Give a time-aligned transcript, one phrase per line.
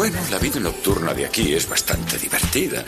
[0.00, 2.82] Bueno, la vida nocturna de aquí es bastante divertida.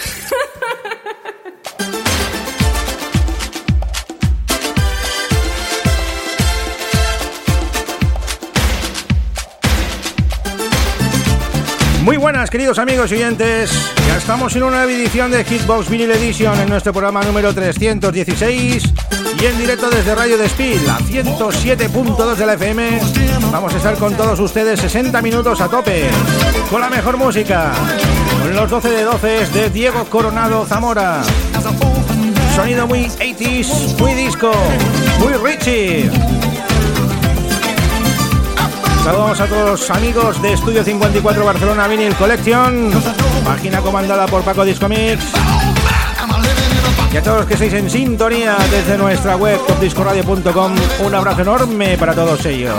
[12.03, 13.71] Muy buenas, queridos amigos y oyentes.
[14.07, 18.85] Ya estamos en una nueva edición de Hitbox Vinyl Edition en nuestro programa número 316
[19.43, 23.01] y en directo desde Radio Despil, a 107.2 de la FM.
[23.51, 26.09] Vamos a estar con todos ustedes 60 minutos a tope,
[26.71, 27.73] con la mejor música,
[28.41, 31.23] con los 12 de 12 de Diego Coronado Zamora.
[32.55, 34.53] Sonido muy 80s, muy disco,
[35.19, 36.09] muy Richie.
[39.03, 42.93] Saludos a todos los amigos de Estudio 54 Barcelona Vinyl Collection,
[43.45, 45.33] página comandada por Paco Discomics.
[47.13, 50.73] Y a todos los que estáis en sintonía desde nuestra web topdiscoradio.com,
[51.05, 52.75] un abrazo enorme para todos ellos.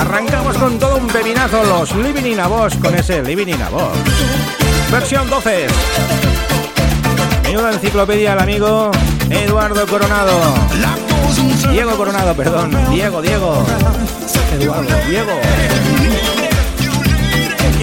[0.00, 3.68] Arrancamos con todo un pepinazo, los Living in a Boss, con ese Living in a
[3.68, 3.96] Boss.
[4.90, 5.66] Versión 12.
[7.44, 8.90] Menuda enciclopedia el amigo
[9.30, 10.32] Eduardo Coronado.
[11.70, 12.76] Diego Coronado, perdón.
[12.90, 13.64] Diego, Diego.
[14.58, 15.32] Eduardo, Diego.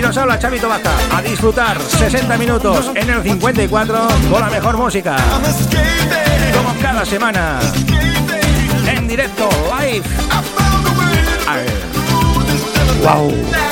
[0.05, 0.95] Nos habla Chavito Baja.
[1.17, 5.15] A disfrutar 60 minutos en el 54 con la mejor música.
[6.55, 7.59] Como cada semana.
[8.87, 10.05] En directo, live.
[13.01, 13.64] Wow.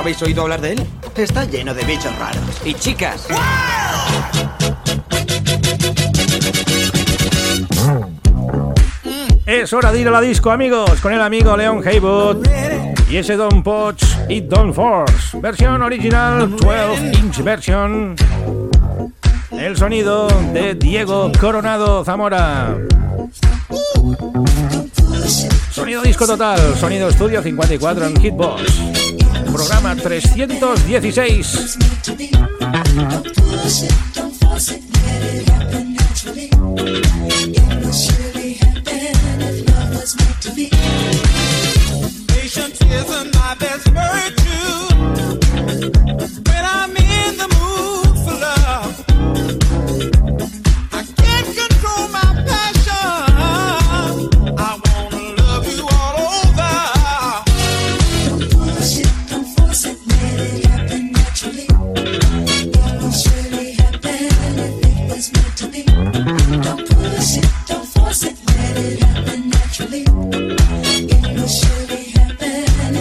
[0.00, 0.86] Habéis oído hablar de él?
[1.14, 2.42] Está lleno de bichos raros.
[2.64, 3.26] Y chicas.
[9.04, 9.40] Mm.
[9.44, 12.46] Es hora de ir a la disco, amigos, con el amigo Leon Haywood
[13.10, 15.38] y ese Don Poch y Don Force.
[15.38, 18.16] Versión original 12 inch version.
[19.50, 22.74] El sonido de Diego Coronado Zamora.
[25.70, 28.89] Sonido disco total, sonido estudio 54 en Hitbox.
[29.98, 31.78] Trescientos dieciséis.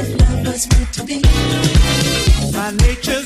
[0.01, 1.21] If love was meant to be?
[2.53, 3.18] My nature.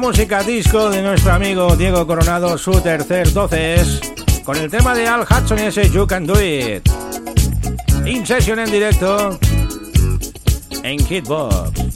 [0.00, 3.84] música disco de nuestro amigo Diego Coronado, su tercer 12
[4.44, 6.88] con el tema de Al Hudson y ese You Can Do It.
[8.06, 9.38] In session en directo
[10.82, 11.89] en Hitbox.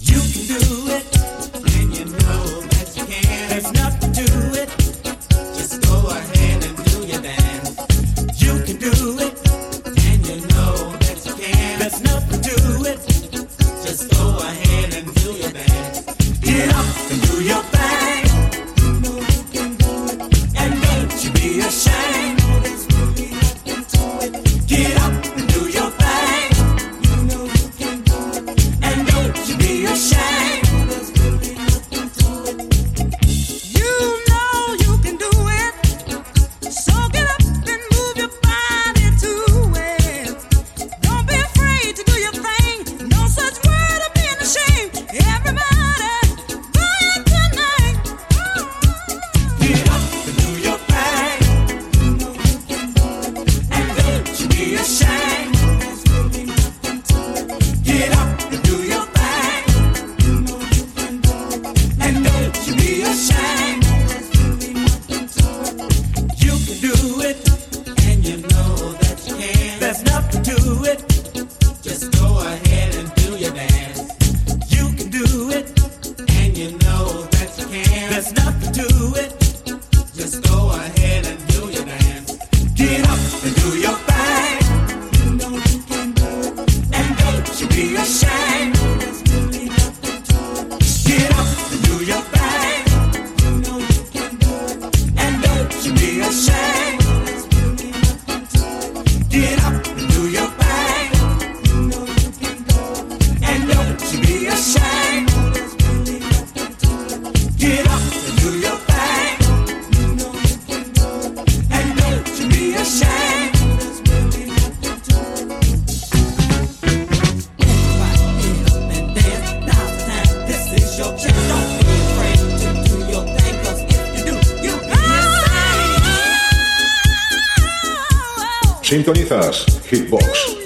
[128.84, 130.63] Sintonizas Hitbox.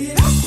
[0.00, 0.37] it up.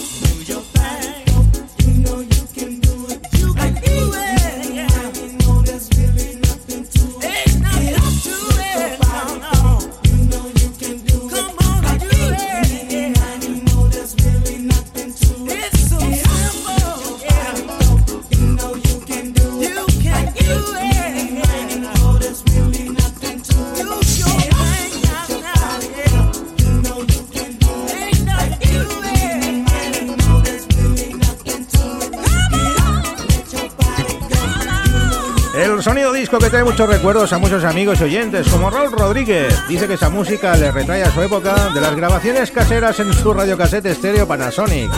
[36.88, 39.54] recuerdos a muchos amigos y oyentes, como Raúl Rodríguez.
[39.68, 43.34] Dice que esa música le retrae a su época de las grabaciones caseras en su
[43.34, 44.90] radiocasete estéreo Panasonic.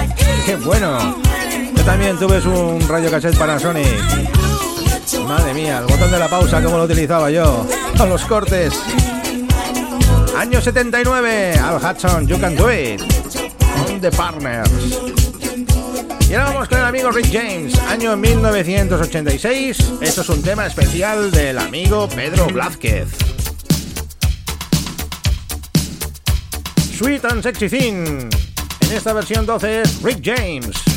[0.46, 1.22] ¡Qué bueno!
[1.76, 3.88] Yo también tuve un radiocasete Panasonic.
[5.28, 7.66] Madre mía, el botón de la pausa, como lo utilizaba yo.
[7.98, 8.74] Con los cortes.
[10.38, 13.02] Año 79, Al Hudson, You Can Do It.
[13.90, 15.23] On the Partners.
[16.34, 19.78] Y ahora vamos con el amigo Rick James, año 1986.
[20.02, 23.08] Esto es un tema especial del amigo Pedro Blázquez.
[26.98, 28.32] Sweet and Sexy Thing.
[28.82, 30.93] En esta versión 12 es Rick James.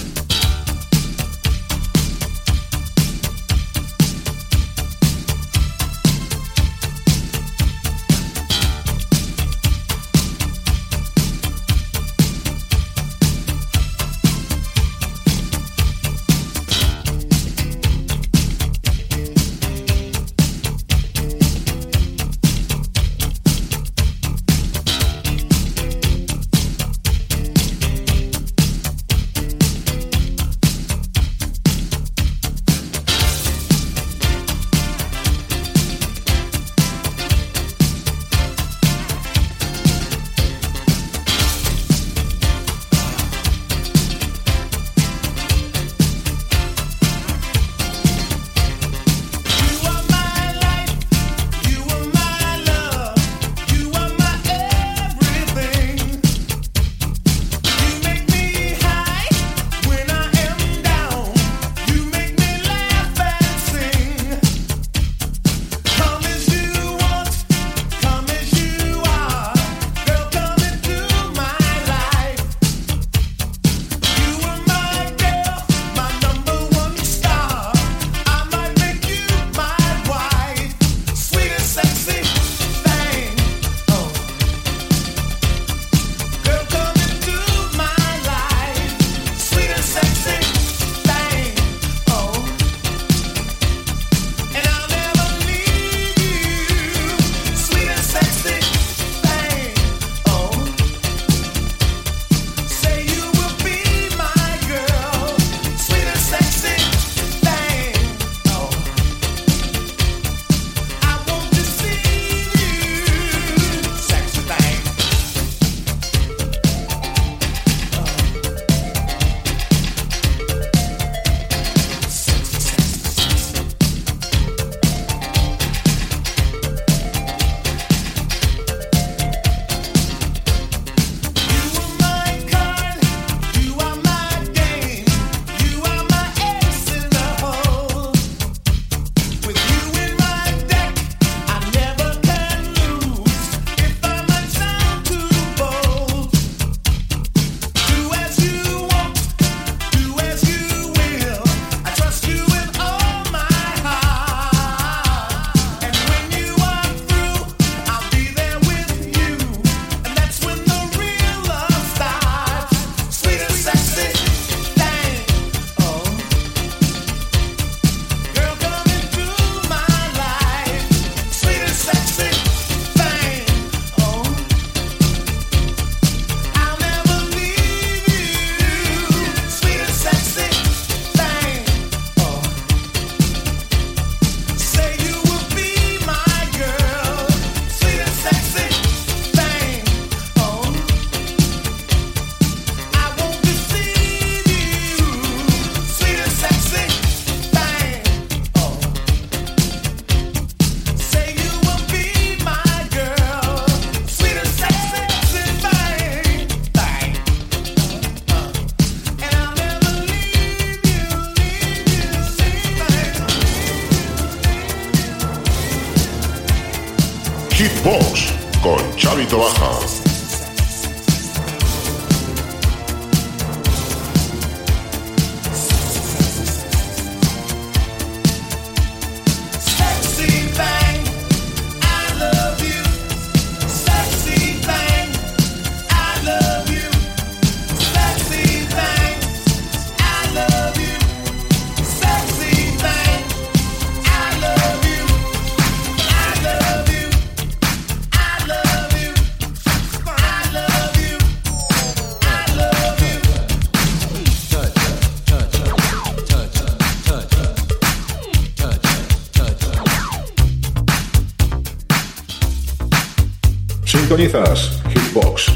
[263.96, 265.46] Sintonizas Hitbox.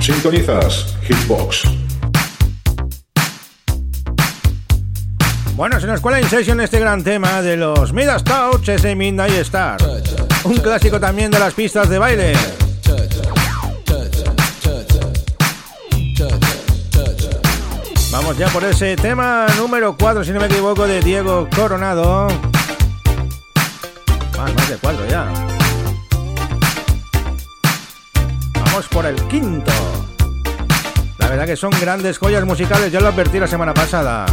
[0.00, 1.62] Sintonizas Hitbox.
[5.54, 9.78] Bueno, se nos cuela en este gran tema de los Midas Touch, ese Midnight Star.
[10.42, 12.32] Un clásico también de las pistas de baile.
[18.10, 22.26] Vamos ya por ese tema número 4, si no me equivoco, de Diego Coronado.
[24.36, 25.55] Más, más de 4 ya.
[28.76, 29.72] vamos por el quinto.
[31.18, 34.26] La verdad que son grandes joyas musicales, ya lo advertí la semana pasada.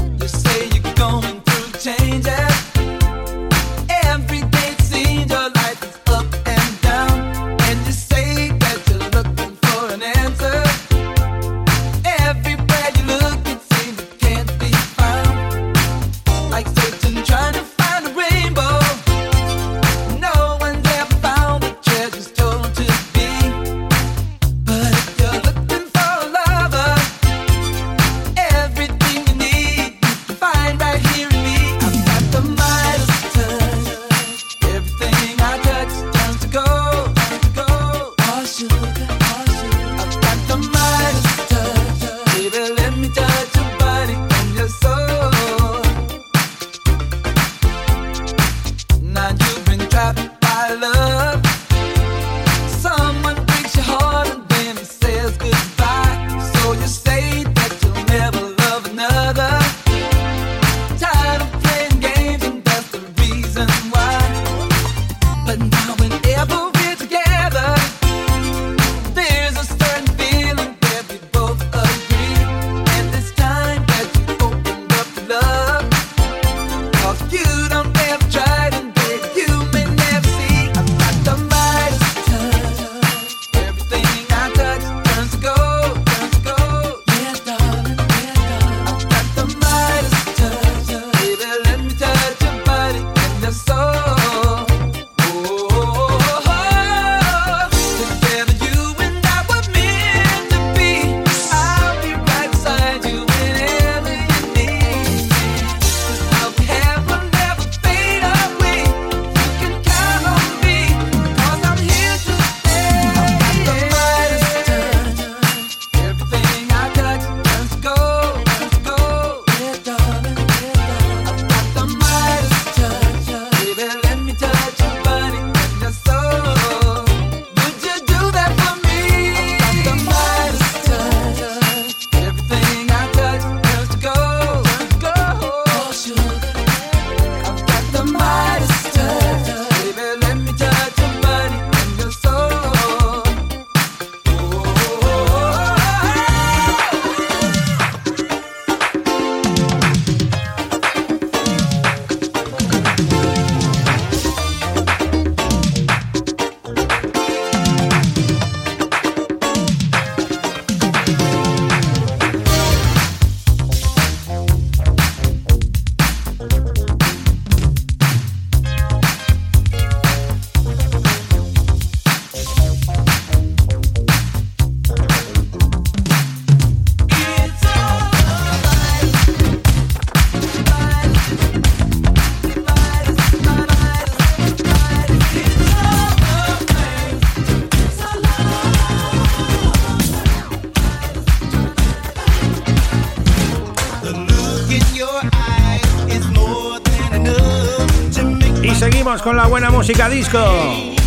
[199.23, 200.39] con la buena música disco.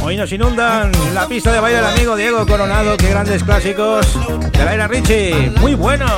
[0.02, 2.96] Hoy nos inundan la pista de baile del amigo Diego Coronado.
[2.96, 4.06] Qué grandes clásicos
[4.52, 5.52] de Laira Richie.
[5.60, 6.10] Muy buenos.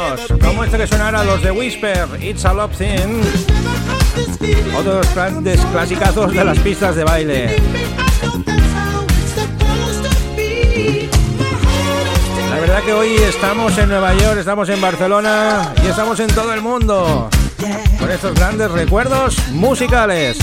[0.43, 3.23] Como este que sonara los de Whisper, It's a Love Thing.
[4.77, 7.57] Otros grandes clasicazos de las pistas de baile.
[12.51, 16.53] La verdad que hoy estamos en Nueva York, estamos en Barcelona y estamos en todo
[16.53, 17.29] el mundo.
[17.99, 20.39] Con estos grandes recuerdos musicales.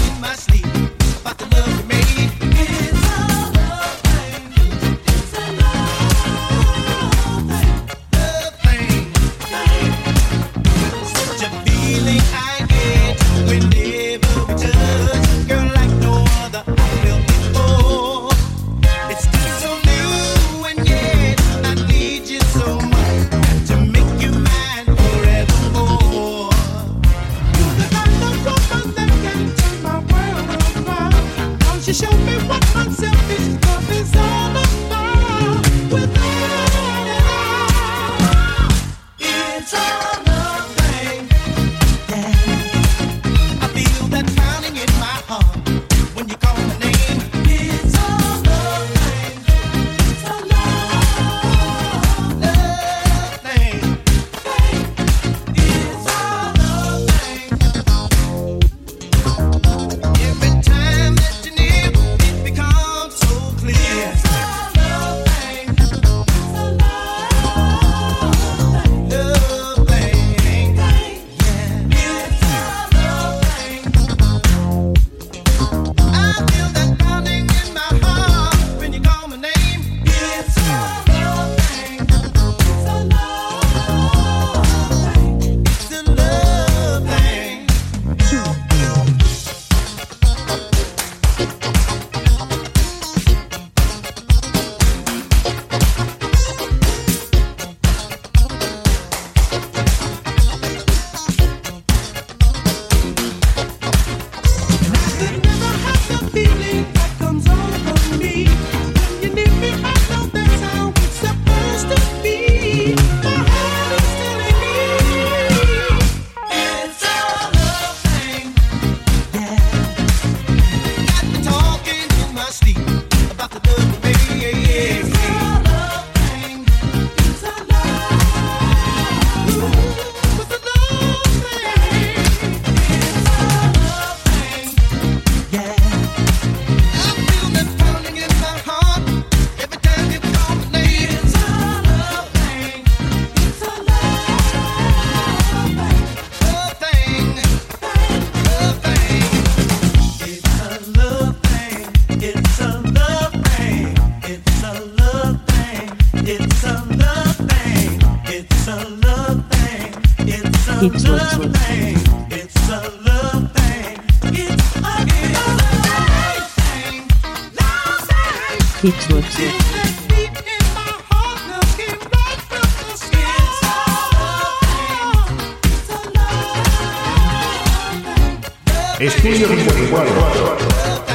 [178.97, 181.14] Estudio 54.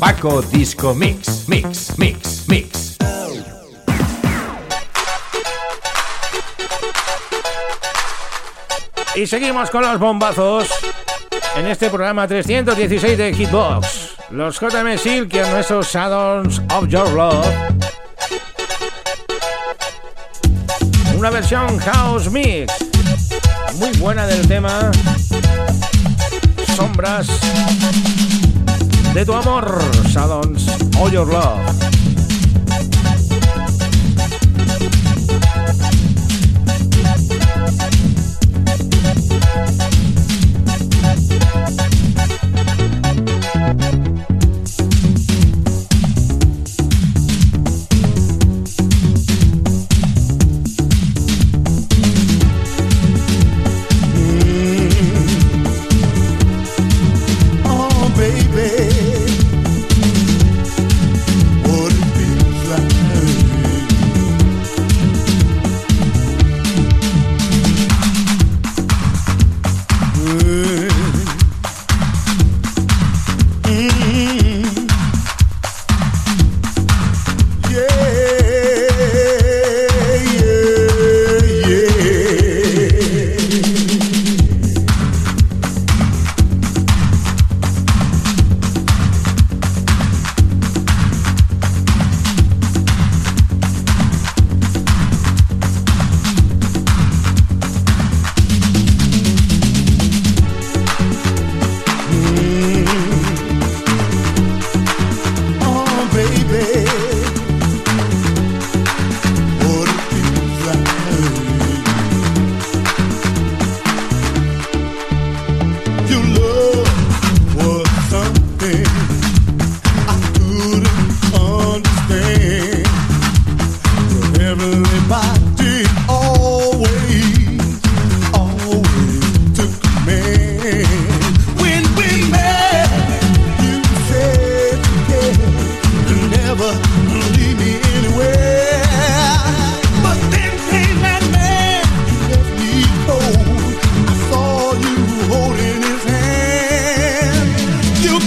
[0.00, 2.96] Paco Disco Mix, Mix, Mix, Mix.
[9.16, 10.68] Y seguimos con los bombazos
[11.56, 14.16] en este programa 316 de Hitbox.
[14.30, 17.46] Los JM Silk y nuestros Shadows of Your Love.
[21.16, 22.72] Una versión House Mix.
[23.76, 24.90] Muy buena del tema.
[26.76, 27.26] Sombras
[29.18, 29.66] de tu amor.
[30.12, 30.68] Shadows
[31.00, 31.77] of Your Love.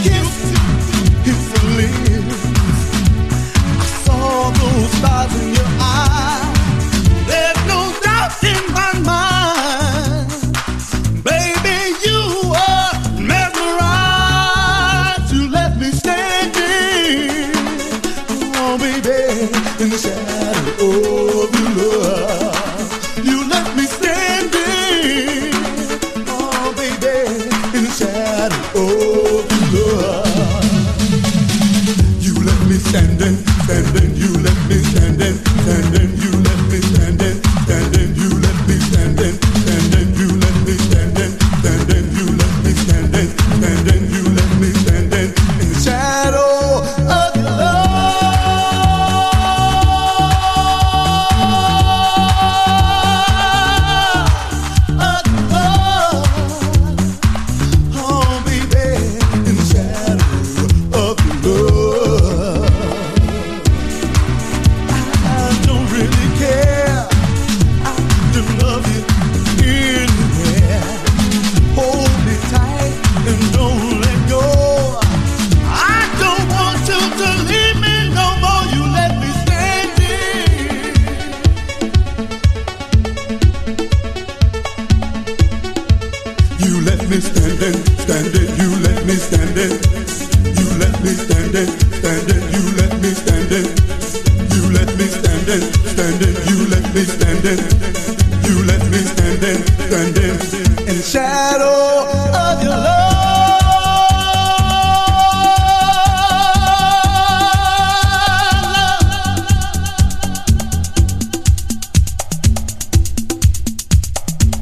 [0.03, 0.51] kiss.
[1.25, 1.60] His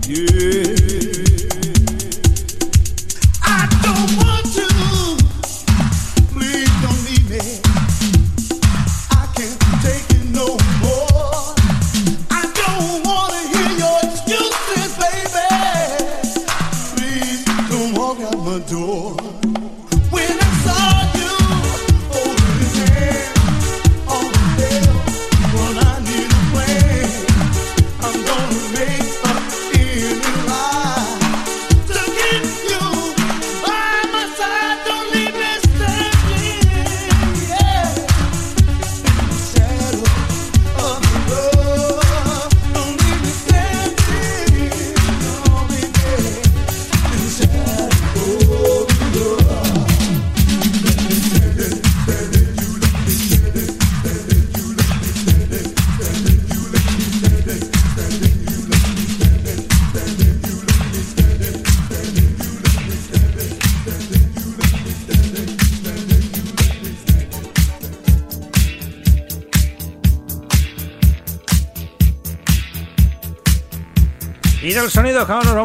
[0.10, 1.19] Yeah.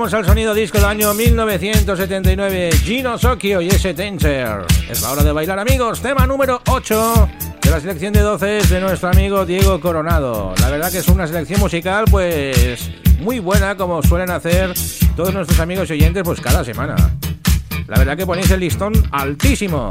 [0.05, 4.67] vamos al sonido disco del año 1979, Gino Sokio y ese Tenser.
[4.87, 7.29] Es la hora de bailar amigos, tema número 8
[7.63, 10.53] de la selección de 12 es de nuestro amigo Diego Coronado.
[10.61, 12.91] La verdad que es una selección musical pues
[13.21, 14.75] muy buena como suelen hacer
[15.17, 16.97] todos nuestros amigos y oyentes pues cada semana.
[17.87, 19.91] La verdad que ponéis el listón altísimo.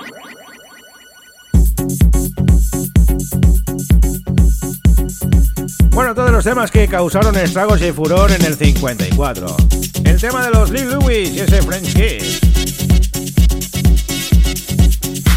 [5.91, 9.57] Bueno, todos los temas que causaron estragos y furor en el 54.
[10.05, 12.39] El tema de los Lil Louis y ese French Kiss.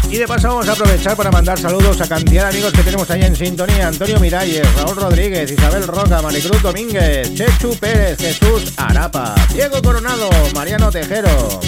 [0.09, 3.09] Y de paso vamos a aprovechar para mandar saludos a cantidad de amigos que tenemos
[3.11, 3.89] ahí en sintonía.
[3.89, 10.89] Antonio Miralles, Raúl Rodríguez, Isabel Roca, Maricruz Domínguez, Chechu Pérez, Jesús Arapa, Diego Coronado, Mariano
[10.89, 11.59] Tejero.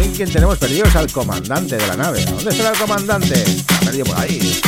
[0.00, 2.24] Hoy quien tenemos perdido es al comandante de la nave.
[2.24, 3.44] ¿Dónde está el comandante?
[3.68, 4.60] Ha perdido por ahí.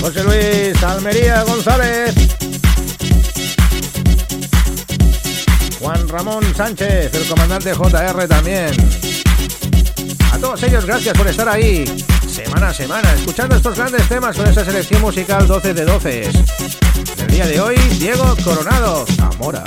[0.00, 2.14] José Luis Almería González.
[5.80, 8.70] Juan Ramón Sánchez, el comandante JR también.
[10.32, 11.84] A todos ellos, gracias por estar ahí,
[12.28, 16.30] semana a semana, escuchando estos grandes temas con esta selección musical 12 de 12.
[17.18, 19.64] El día de hoy, Diego Coronado, Zamora.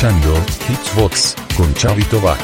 [0.00, 0.34] Escuchando
[0.66, 2.40] Hitsbox con Chavito Baja.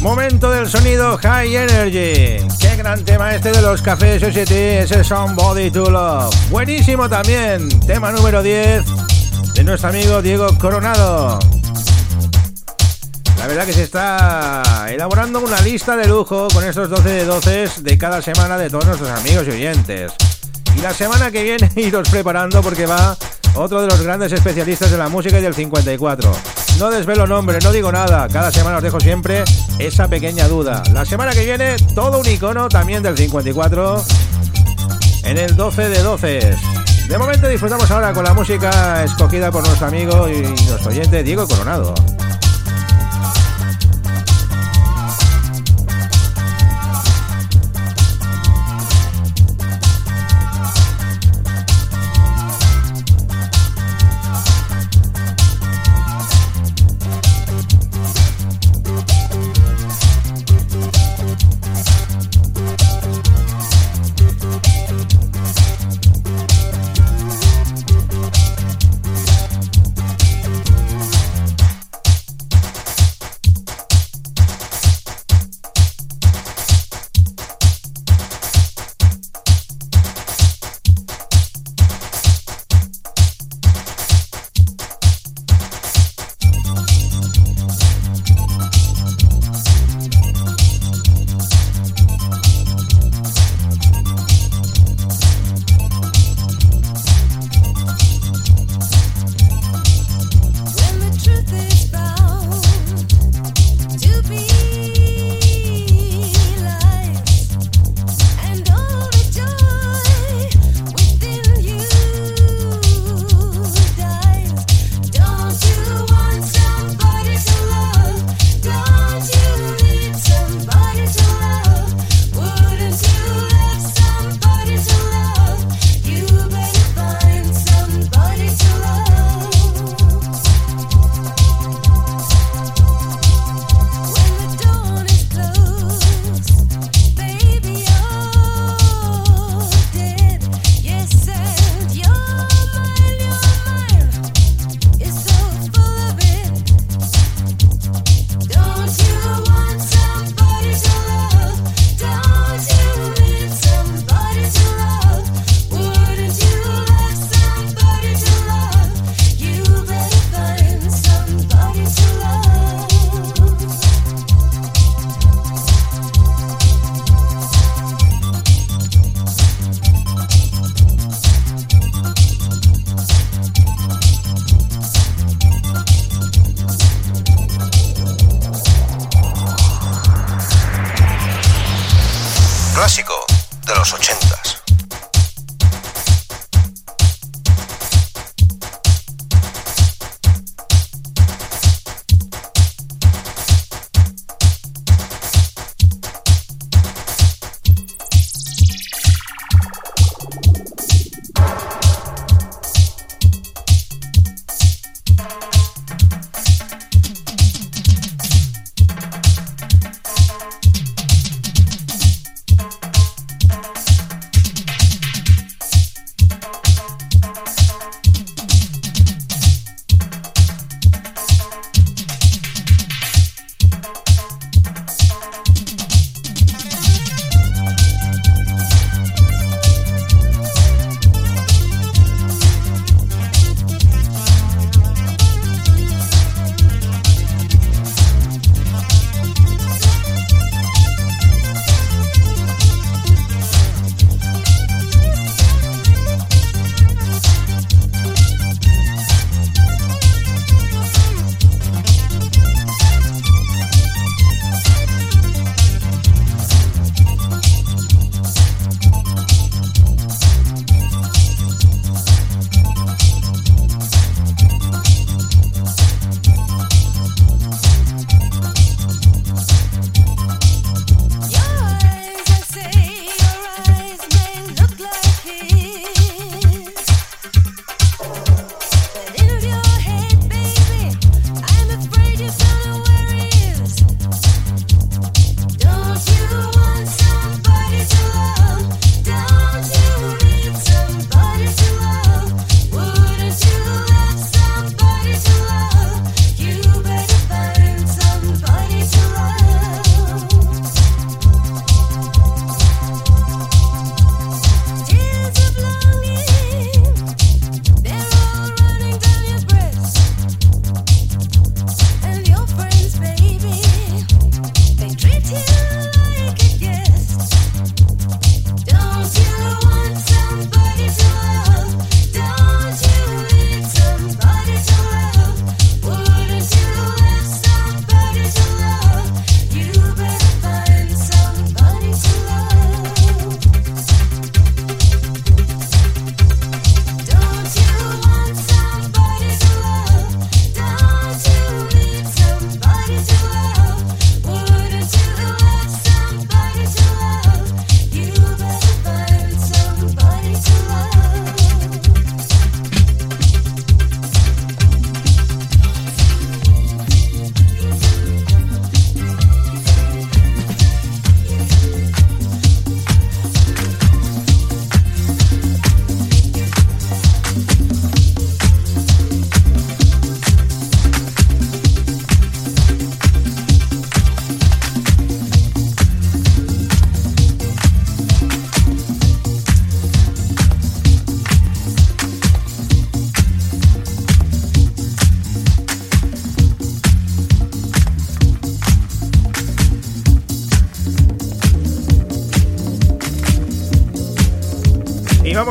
[0.00, 2.44] Momento del sonido High Energy.
[2.60, 6.34] Qué gran tema este de los Cafés Society, ese Somebody to Love.
[6.50, 7.68] Buenísimo también.
[7.86, 8.82] Tema número 10
[9.54, 11.51] de nuestro amigo Diego Coronado.
[13.42, 17.70] La verdad que se está elaborando una lista de lujo con estos 12 de 12
[17.80, 20.12] de cada semana de todos nuestros amigos y oyentes.
[20.76, 23.16] Y la semana que viene iros preparando porque va
[23.56, 26.32] otro de los grandes especialistas de la música y del 54.
[26.78, 29.42] No desvelo nombre, no digo nada, cada semana os dejo siempre
[29.80, 30.84] esa pequeña duda.
[30.92, 34.04] La semana que viene, todo un icono también del 54
[35.24, 36.56] en el 12 de 12.
[37.08, 41.48] De momento disfrutamos ahora con la música escogida por nuestro amigo y nuestro oyente Diego
[41.48, 41.92] Coronado.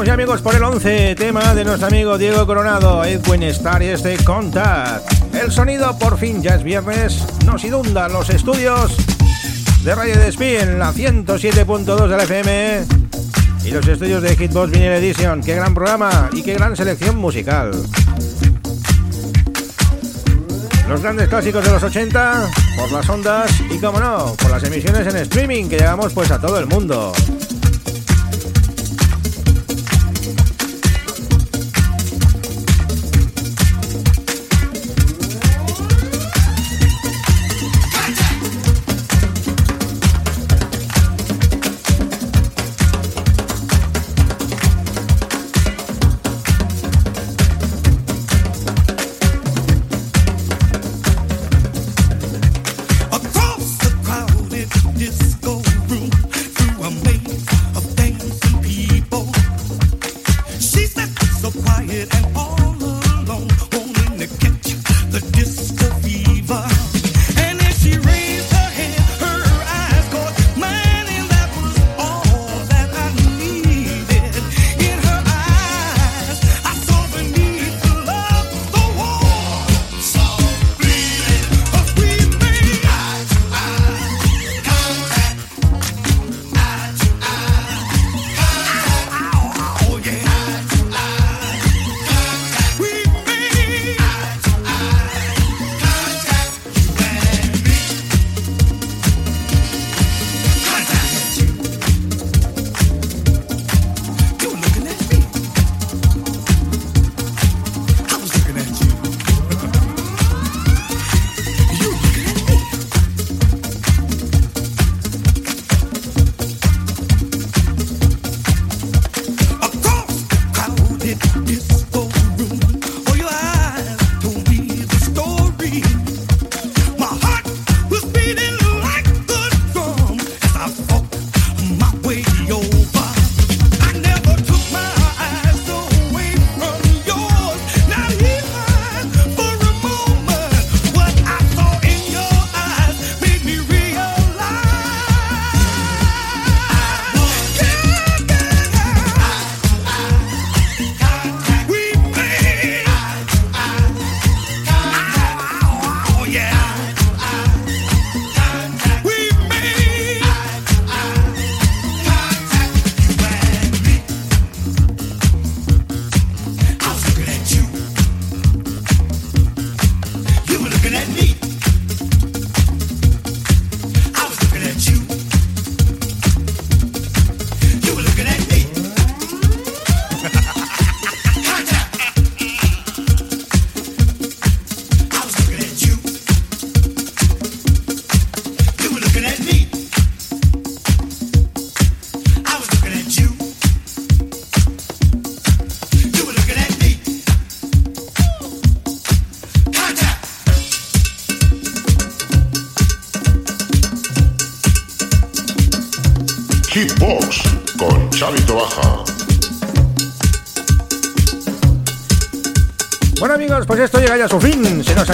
[0.01, 3.89] Vamos ya amigos por el 11 tema de nuestro amigo Diego Coronado, Edwin Star y
[3.89, 5.35] este Contact.
[5.35, 8.97] El sonido por fin ya es viernes, nos inunda los estudios
[9.83, 12.85] de Radio Despí en la 107.2 de la FM
[13.63, 15.39] y los estudios de Hitbox Vinyl Edition.
[15.41, 17.71] Qué gran programa y qué gran selección musical.
[20.89, 25.05] Los grandes clásicos de los 80 por las ondas y como no, por las emisiones
[25.05, 27.13] en streaming que llegamos pues a todo el mundo.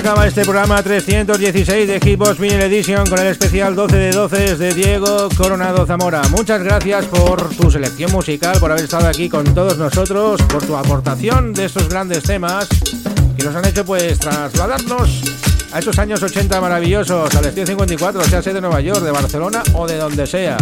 [0.07, 4.73] Acaba este programa 316 de Hitbox Vinyl Edition con el especial 12 de 12 de
[4.73, 6.21] Diego Coronado Zamora.
[6.29, 10.77] Muchas gracias por tu selección musical, por haber estado aquí con todos nosotros, por tu
[10.77, 12.69] aportación de estos grandes temas
[13.35, 15.23] que nos han hecho pues trasladarnos
[15.73, 19.61] a esos años 80 maravillosos, al Estudio 54, sea sea de Nueva York, de Barcelona
[19.73, 20.55] o de donde sea.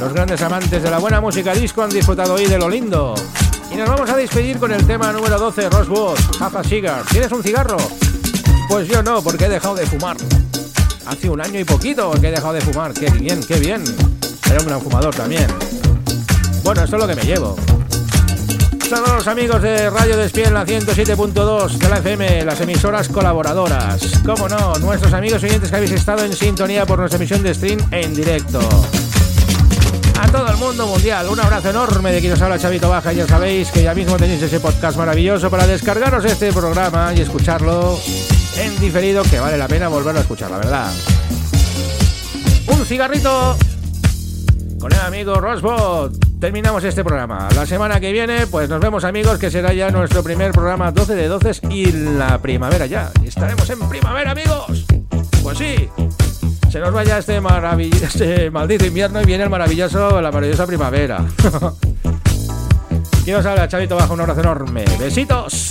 [0.00, 3.14] Los grandes amantes de la buena música disco han disfrutado hoy de lo lindo.
[3.70, 7.02] Y nos vamos a despedir con el tema número 12, Rosewood, Half a Cigar.
[7.10, 7.76] ¿Tienes un cigarro?
[8.68, 10.16] Pues yo no, porque he dejado de fumar.
[11.06, 12.92] Hace un año y poquito que he dejado de fumar.
[12.92, 13.82] Qué bien, qué bien.
[14.50, 15.46] Era un gran fumador también.
[16.62, 17.56] Bueno, esto es lo que me llevo.
[18.88, 24.20] Saludos amigos de Radio Despiel la 107.2 de la FM, las emisoras colaboradoras.
[24.24, 27.78] Como no, nuestros amigos oyentes que habéis estado en sintonía por nuestra emisión de stream
[27.90, 28.60] en directo.
[30.20, 33.14] A todo el mundo mundial, un abrazo enorme de quien os habla Chavito Baja.
[33.14, 37.98] Ya sabéis que ya mismo tenéis ese podcast maravilloso para descargaros este programa y escucharlo
[38.56, 40.92] en diferido, que vale la pena volverlo a escuchar, la verdad.
[42.66, 43.56] Un cigarrito
[44.80, 46.12] con el amigo Rosbot.
[46.40, 47.48] Terminamos este programa.
[47.54, 51.14] La semana que viene, pues nos vemos amigos, que será ya nuestro primer programa 12
[51.14, 53.12] de 12 y la primavera ya.
[53.24, 54.84] Estaremos en primavera, amigos.
[55.42, 55.88] Pues sí.
[56.70, 57.40] Se nos vaya este,
[58.02, 61.24] este maldito invierno y viene el maravilloso, la maravillosa primavera.
[63.24, 64.84] Y os habla Chavito Baja, un abrazo enorme.
[64.98, 65.70] Besitos.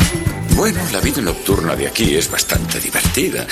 [0.61, 3.47] Bueno, la vida nocturna de aquí es bastante divertida.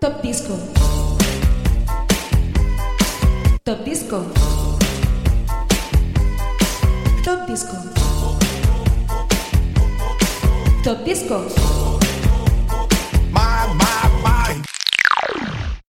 [0.00, 0.54] Top Disco.
[3.64, 4.26] Top Disco.
[7.24, 7.76] Top Disco.
[10.84, 11.77] Top Disco.